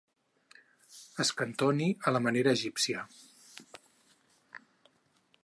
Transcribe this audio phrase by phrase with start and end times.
[1.23, 3.05] Escantoni a la manera egípcia.